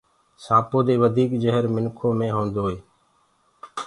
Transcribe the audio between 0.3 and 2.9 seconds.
سآنٚپو دي وڌيڪ جهر منکو مي هونٚدوئي